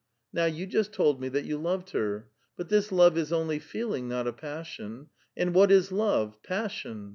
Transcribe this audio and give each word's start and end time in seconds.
"Now 0.33 0.45
you 0.45 0.65
just 0.65 0.93
told 0.93 1.21
me 1.21 1.29
that 1.29 1.45
you 1.45 1.59
loved 1.59 1.91
her. 1.91 2.27
But 2.57 2.69
this 2.69 2.91
love 2.91 3.19
is 3.19 3.31
only 3.31 3.59
feeling, 3.59 4.07
not 4.09 4.25
a 4.25 4.33
passion. 4.33 5.09
And 5.37 5.53
what 5.53 5.71
is 5.71 5.91
love— 5.91 6.41
passion! 6.43 7.09